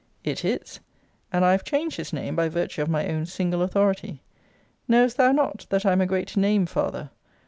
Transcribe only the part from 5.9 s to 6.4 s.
am a great